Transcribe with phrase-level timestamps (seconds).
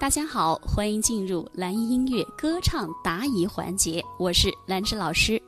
[0.00, 5.40] 大家好，欢迎进入蓝音乐歌唱答疑环节，我是兰芝老师。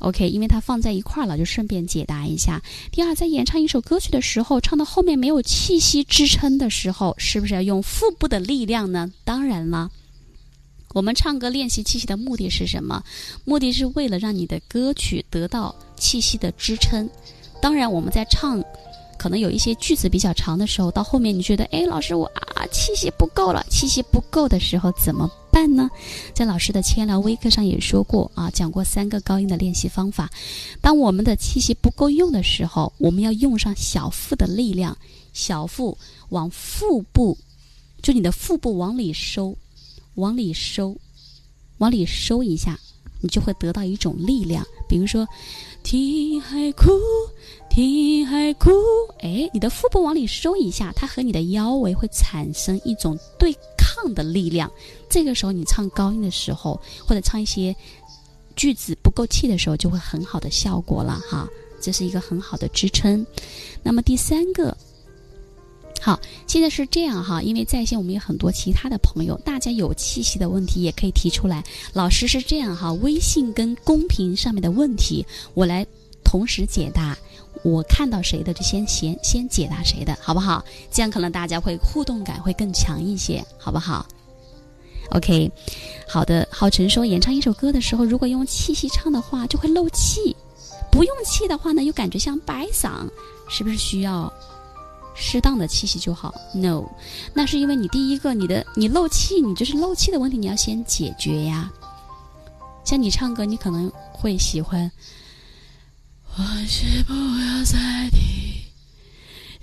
[0.00, 2.60] OK，因为它放在一块儿了，就顺便解答一下。
[2.90, 9.12] 第二，在演唱一首歌曲的时候，唱到后面没有气息支撑的时候，是不是要用腹部的力量呢？
[9.24, 9.88] 当然了，
[10.92, 13.04] 我们唱歌练习气息的目的是什么？
[13.44, 17.08] 目的是为了让你的歌曲得到气息的支撑。
[17.62, 18.60] 当然，我们在唱。
[19.20, 25.90] 可能有一些句子比较长的时候，到后面你觉得，哎，老师我啊气息不够了，气息不够的时候怎么办呢？
[26.32, 30.30] 在老师的千聊微课上也说过啊，讲过三个高音的练习方法。
[30.80, 34.96] 当我们的气息不够用的时候，我们要用上小腹的力量，
[35.34, 35.98] 小腹
[36.30, 37.36] 往腹部，
[38.00, 39.54] 就你的腹部往里收，
[40.14, 40.96] 往里收，
[41.76, 42.80] 往里收一下，
[43.20, 44.66] 你就会得到一种力量。
[44.88, 45.28] 比如说，
[45.82, 46.88] 听海哭。
[47.70, 48.68] 听海哭，
[49.20, 54.70] 哎，你的腹部往里收一下，它和你的腰围会产生一种对抗的力量。
[55.08, 57.74] 这个时候，你唱高音的时候，或者唱一些
[58.56, 61.48] 句子不够气的时候，就会很好的效果了哈。
[61.80, 63.24] 这是一个很好的支撑。
[63.84, 64.76] 那么第三个，
[66.00, 71.64] 好，现在是这样哈，因为在线我们有很多其他的朋友，大家有气息的问题也可以提出来。
[71.92, 75.24] 老师是这样哈，微信跟公屏上面的问题，
[75.54, 75.86] 我来
[76.24, 77.16] 同时解答。
[77.62, 80.64] 我看到谁的就先先先解答谁的，好不好？
[80.90, 84.06] 这样可能大家会互动感会更强一些，好不好
[85.10, 85.50] ？OK，
[86.08, 86.48] 好的。
[86.50, 90.34] 浩辰说，演唱一首歌的时候，如果用气息唱的话，就会漏气；
[90.90, 93.08] 不用气的话呢，又感觉像白嗓，
[93.48, 94.32] 是不是需要
[95.14, 96.84] 适当的气息就好？No，
[97.34, 101.70] 那是因为你第一个，你的你漏气，你就是漏气的问题，你要先解决呀。
[102.84, 104.90] 像你唱歌，你可能会喜欢。
[106.40, 108.62] 往事不要再提，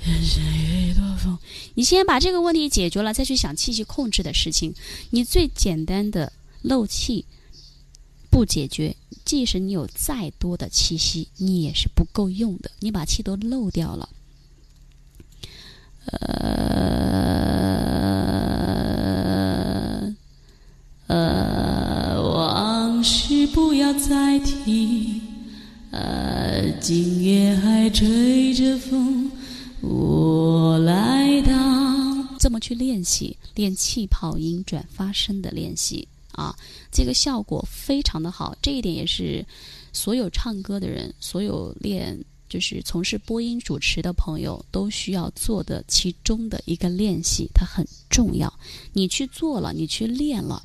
[0.06, 1.36] 人生一朵风。
[1.74, 4.76] 你先把这个问题解决了，再去想气息控制的事情。
[5.10, 7.26] 你最简单的漏气
[8.30, 8.96] 不解决，
[9.26, 12.70] 即使你有再多的气息，你也是不够用的。
[12.80, 14.08] 你把气都漏掉了。
[16.06, 16.94] 呃
[21.08, 25.24] 呃，往事不要再提。
[25.90, 26.47] 呃，
[26.80, 29.30] 今夜还吹着风，
[29.82, 31.54] 我来到。
[32.40, 36.56] 这么去练习，练气泡音转发声的练习啊，
[36.92, 38.56] 这个效果非常的好。
[38.62, 39.46] 这一点也是
[39.92, 48.54] 所有唱歌的人，所有练就是从事播音主持的朋友都需要做的其中的一个练习，它很重要。
[48.94, 50.64] 你去做了，你去练了。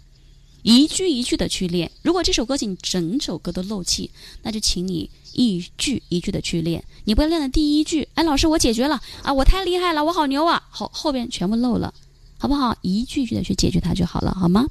[0.62, 1.90] 一句一句的去练。
[2.02, 4.10] 如果这首歌曲你整首歌都漏气，
[4.42, 6.82] 那就请你一句一句的去练。
[7.04, 11.92] 你不要练的第一句，哎，老师我解决了啊，我太厉害了，我好牛啊，后后边全部漏了，
[12.38, 12.76] 好不好？
[12.82, 14.66] 一句一句的去解决它就好了，好吗？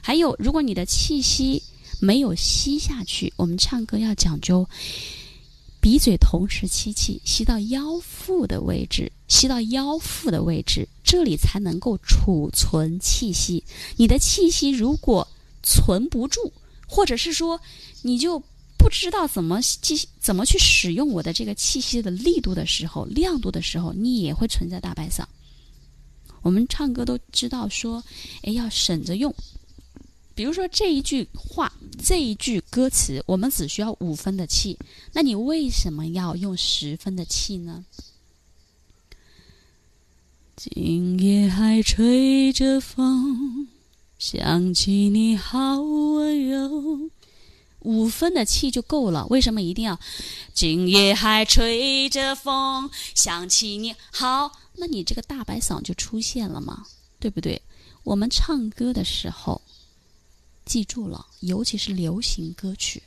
[0.00, 1.62] 还有，如果你的气息
[2.00, 4.66] 没有吸下去，我们唱歌要讲究。
[5.82, 13.64] 鼻嘴同时吸气，吸到腰腹的位置，吸到腰腹的位置，这里才能够储存气息。
[13.96, 15.26] 你的气息如果
[15.64, 16.52] 存不住，
[16.86, 17.60] 或者是说
[18.02, 18.38] 你就
[18.78, 25.24] 不知道怎么气怎么去使用我的这个气息的力度的时候、亮度的时候，你也会存在大白嗓。
[26.42, 28.00] 我们唱歌都知道说，
[28.42, 29.34] 哎，要省着用。
[30.34, 31.72] 比如说这一句话，
[32.02, 34.78] 这一句歌词，我们只需要五分的气，
[35.12, 37.84] 那你为什么要用十分的气呢？
[40.56, 43.68] 今夜还吹着风，
[44.18, 47.10] 想起你好温柔，
[47.80, 49.26] 五分的气就够了。
[49.26, 49.98] 为什么一定要？
[50.54, 56.86] 今夜还吹着风，想起你好，那你这个大白嗓就出现了嘛，
[57.18, 57.60] 对不对？
[58.04, 59.60] 我们唱歌的时候。
[60.64, 63.02] 记住了，尤其是流行歌曲，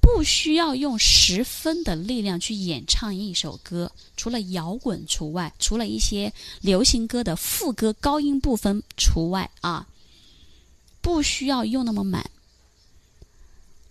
[0.00, 9.86] 不需要用十分的力量去演唱一首歌，除了摇滚除外，除了一些流行歌的副歌高音部分除外啊，
[11.00, 12.30] 不需要用那么满，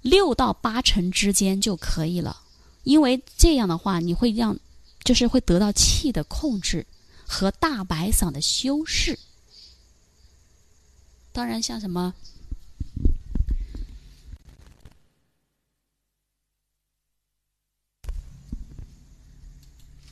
[0.01, 2.41] 六到八成之间就可以了。
[2.83, 4.59] 因为这样的话，你会让，
[5.03, 6.85] 就是会得到气的控制
[7.25, 9.17] 和大白嗓的修饰。
[11.31, 12.13] 当然，像什么。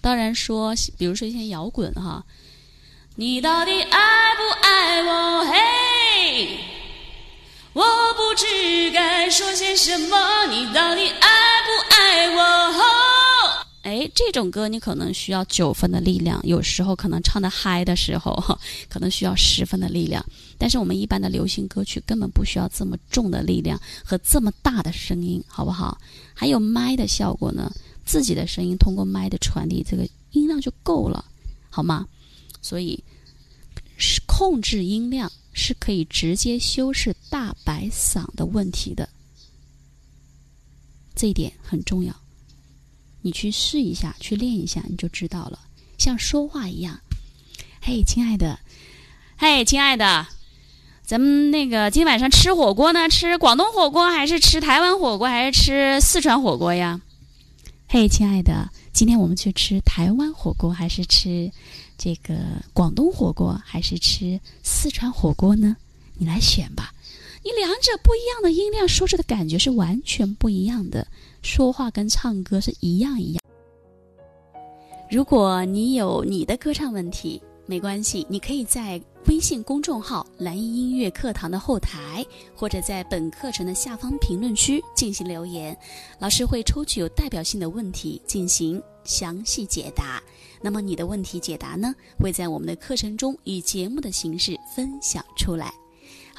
[0.10, 2.24] 当然说，比如说一些摇滚哈，
[3.16, 5.46] 你到底爱不爱我？
[5.46, 6.58] 嘿，
[7.74, 7.84] 我
[8.16, 10.18] 不知该说些什么。
[10.48, 11.29] 你到底爱？
[14.22, 18.36] 这种歌你可能需要九分的力量，有时候可能唱的嗨的时候，
[18.90, 20.24] 可能需要十分的力量。
[20.58, 25.98] 但是我们一般的流行歌曲根本不需要这么重的力量和这么大的声音，好不好？
[26.34, 27.72] 还有麦的效果呢，
[28.06, 31.24] 自己的声音通过麦的传递，这个音量就够了，
[31.70, 32.06] 好吗？
[32.62, 33.02] 所以，
[33.96, 39.08] 是控制音量是可以直接修饰大白嗓的问题的，
[41.16, 42.14] 这一点很重要。
[43.22, 45.60] 你去试一下，去练一下，你就知道了。
[45.98, 47.00] 像说话一样，
[47.82, 48.60] 嘿，亲爱的，
[49.38, 50.26] 嘿，亲爱的，
[51.04, 53.10] 咱们那个今天晚上吃火锅呢？
[53.10, 57.02] 吃广东火锅还是吃台湾火锅还是吃四川火锅呀？
[57.88, 61.52] 嘿，亲爱的，今天我们去吃台湾火锅还是吃
[61.98, 62.36] 这个
[62.72, 65.76] 广东火锅还是吃四川火锅呢？
[66.14, 66.94] 你来选吧。
[67.50, 71.06] 你两者不一样的音量，说出的感觉是完全不一样的。
[71.42, 73.42] 说话跟唱歌是一样一样。
[75.10, 82.26] 如果你有你的歌唱问题，没关系，你可以在微信公众号“蓝音音乐课堂”的后台，
[82.56, 85.78] 或者在本课程的下方评论区进行留言，
[86.20, 90.22] 老师会抽取有代表性的问题进行详细解答。
[90.62, 95.74] 那么你的问题解答呢，会在我们的课程中以节目的形式分享出来。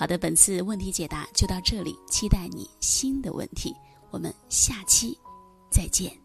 [0.01, 3.77] 好的，本次问题解答就到这里，期待你新的问题。
[4.11, 5.15] 我们下期
[5.71, 6.20] 再见。